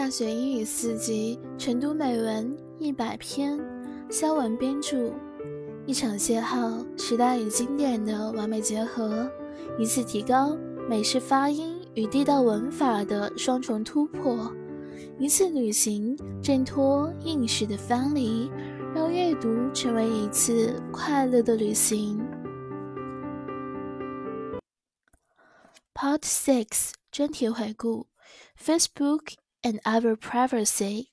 [0.00, 3.60] 大学英语四级晨读美文一百篇，
[4.08, 5.12] 肖文编著。
[5.84, 9.30] 一场邂逅，时代与经典的完美结合；
[9.78, 10.56] 一次提高，
[10.88, 14.50] 美式发音与地道文法的双重突破；
[15.18, 18.50] 一次旅行，挣脱应试的藩篱，
[18.94, 22.18] 让阅读成为一次快乐的旅行。
[25.92, 28.06] Part Six 专题回顾
[28.58, 29.34] ：Facebook。
[29.62, 31.08] And our privacy.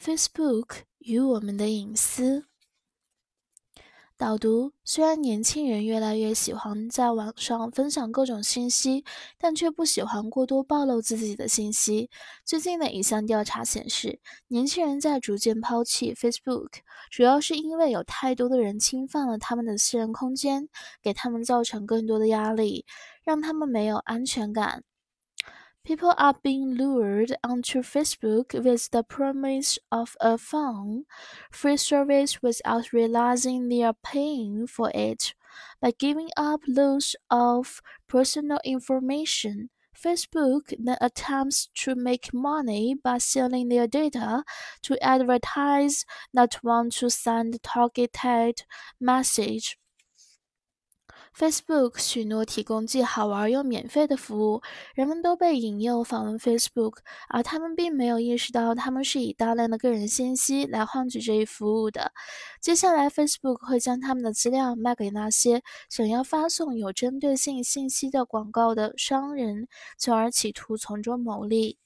[0.00, 2.46] Facebook 与我们的隐私。
[4.16, 9.04] 导读：虽然年轻人越来越喜欢在网上分享各种信息，
[9.38, 12.08] 但却不喜欢过多暴露自己的信息。
[12.44, 16.68] 最近的一项调查显示，年轻人在逐渐抛弃 Facebook，
[17.10, 20.68] 主要是因为有太多的人侵犯了他们的私人空间，
[21.02, 22.86] 给他们造成更多的压力，
[23.24, 24.84] 让他们没有安全感。
[25.84, 31.04] People are being lured onto Facebook with the promise of a fun,
[31.52, 35.34] free service without realizing they are paying for it.
[35.80, 43.68] By giving up loads of personal information, Facebook then attempts to make money by selling
[43.68, 44.42] their data
[44.82, 48.64] to advertise that want to send targeted
[49.00, 49.78] message.
[51.36, 54.62] Facebook 许诺提供既好玩又免费的服务，
[54.94, 62.12] 人们都被引诱访问 Facebook，而他们并没有意识到他们是以大量的个人信息来换取这一服务的。
[62.60, 69.66] 接下来，Facebook 会将他们的资料卖给那些想要发送有针对性信息的广告的商人，
[69.98, 71.78] 从而企图从中牟利。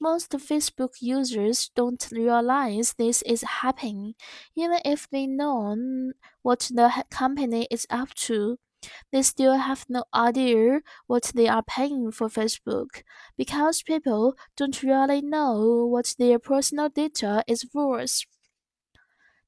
[0.00, 4.14] Most Facebook users don't realize this is happening,
[4.56, 6.12] even if they know
[6.42, 8.58] what the company is up to.
[9.12, 13.02] They still have no idea what they are paying for Facebook
[13.36, 18.22] because people don't really know what their personal data is worth.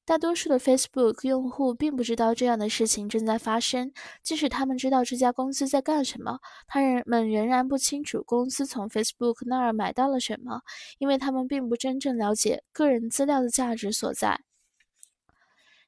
[0.05, 10.61] 大多数的 Facebook 用户并不知道这样的事情正在发生，即使他们知道这家公司在干什么，他们仍然不清楚公司从 Facebook 那儿买到了什么，
[10.97, 14.41] 因为他们并不真正了解个人资料的价值所在。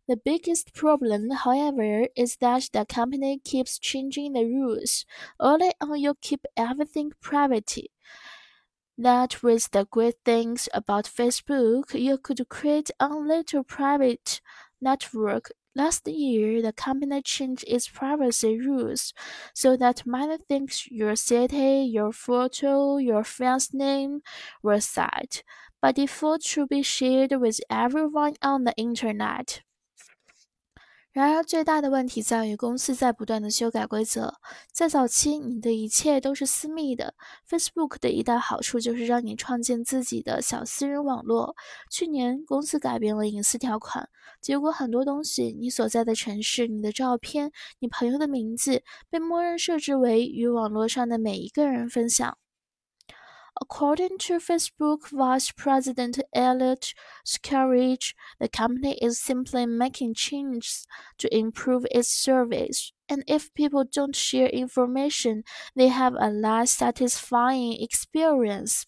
[0.07, 5.01] The biggest problem, however, is that the company keeps changing the rules.
[5.39, 7.89] Early on, you keep everything private.
[8.97, 11.93] That was the great things about Facebook.
[11.99, 14.41] You could create a little private
[14.81, 15.51] network.
[15.77, 19.13] Last year, the company changed its privacy rules
[19.53, 24.21] so that many things your city, your photo, your friend's name
[24.63, 25.43] were set
[25.81, 29.61] by default to be shared with everyone on the internet.
[31.15, 34.33] 然而，最大的问题在于公司在不断的修改规则。
[34.73, 37.13] 在早期，你的一切都是私密的。
[37.49, 41.55] Facebook 的一大好处就是让你创建自己的小私人网络。
[41.89, 44.09] 去年，公司改变了隐私条款，
[44.41, 52.37] 结果很多东西，你所在的城市、你的照片、你朋友的名字，被默认设置为与网络上的每一个人分享。
[53.60, 56.94] According to Facebook Vice President Elliot
[57.26, 60.86] Scaridge, the company is simply making changes
[61.18, 62.92] to improve its service.
[63.08, 65.42] And if people don't share information,
[65.76, 68.84] they have a less satisfying experience.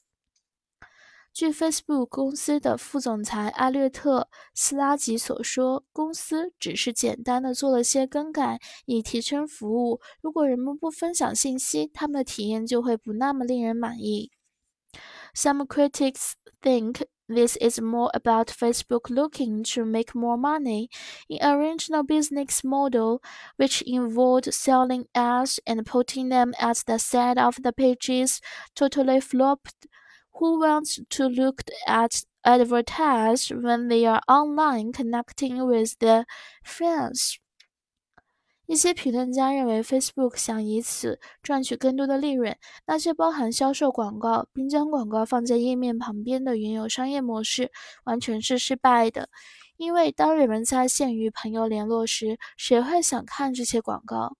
[1.34, 10.00] 据 Facebook 公司的副总裁艾略特·斯拉吉所说，公司只是简单的做了些更改，以提升服务。
[10.20, 14.30] 如果人们不分享信息，他们的体验就会不那么令人满意。
[15.37, 20.89] Some critics think this is more about Facebook looking to make more money.
[21.29, 23.21] In original business model,
[23.57, 28.41] which involved selling ads and putting them at the side of the pages,
[28.75, 29.87] totally flopped.
[30.35, 36.25] Who wants to look at advertise when they are online connecting with their
[36.63, 37.39] friends?
[38.67, 42.55] 一些评论家认为，Facebook 想以此赚取更多的利润。
[42.85, 47.71] 那些包含销售广告并将广告放在页面旁边的原有商业模式，
[48.03, 49.29] 完全是失败的。
[49.77, 54.35] 因为当人们在线与朋友联络时，谁会想看这些广告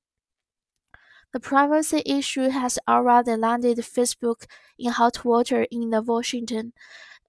[1.32, 4.42] ？The privacy issue has already landed Facebook
[4.76, 6.74] in hot water in the Washington.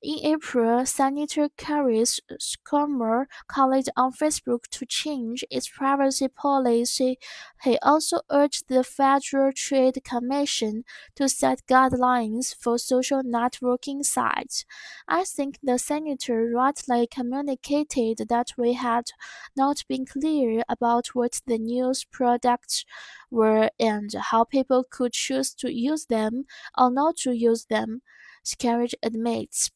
[0.00, 7.18] In April, Senator Kerry Schumer called on Facebook to change its privacy policy.
[7.64, 10.84] He also urged the Federal Trade Commission
[11.16, 14.64] to set guidelines for social networking sites.
[15.08, 19.10] I think the senator rightly communicated that we had
[19.56, 22.84] not been clear about what the news products
[23.32, 26.44] were and how people could choose to use them
[26.78, 28.02] or not to use them.
[28.44, 29.72] Scarlett admits.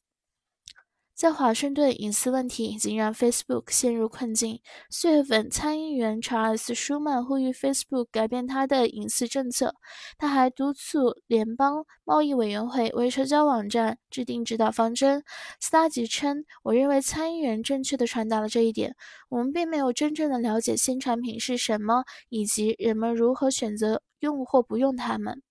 [1.14, 4.60] 在华盛顿，隐私问题已经让 Facebook 陷入困境。
[4.90, 9.74] 四月份，参议员查尔斯·舒曼呼吁 Facebook 改变他的隐私政策。
[10.18, 15.22] 他还督促联邦贸易委员会为社交网站制定指导方针。
[15.60, 18.96] 斯塔吉称：“我认为参议员正确地传达了这一点。
[19.28, 25.42] 我们并没有真正的了解新产品是什么，以及人们如何选择用或不用它们。”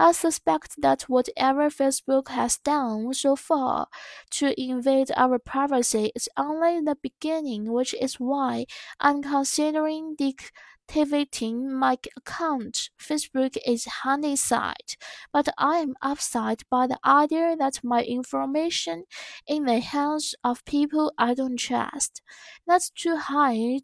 [0.00, 3.88] I suspect that whatever Facebook has done so far
[4.30, 8.64] to invade our privacy is only the beginning, which is why
[8.98, 12.88] I'm considering deactivating my account.
[12.98, 14.96] Facebook is handy-side,
[15.34, 19.04] but I am upset by the idea that my information
[19.46, 22.22] in the hands of people I don't trust.
[22.66, 23.80] That's too high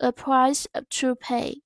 [0.00, 1.62] a price to pay.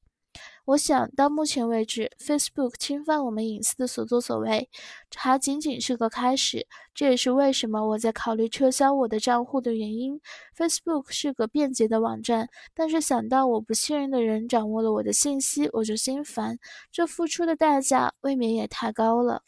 [0.67, 4.69] 我想到目前为止，Facebook 侵犯我们隐私的所作所为，
[5.15, 6.67] 还仅仅是个开始。
[6.93, 10.21] 这也是为什么我在考虑撤销我的账户的原因。
[10.57, 16.59] Facebook 是个便捷的网站，但是想到我不信任的人掌握了我的信息，我就心烦。
[16.91, 19.43] 这付出的代价未免也太高了。